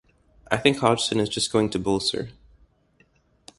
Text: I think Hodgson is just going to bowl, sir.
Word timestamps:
I 0.49 0.57
think 0.57 0.77
Hodgson 0.79 1.19
is 1.19 1.29
just 1.29 1.51
going 1.51 1.69
to 1.69 1.77
bowl, 1.77 1.99
sir. 1.99 2.29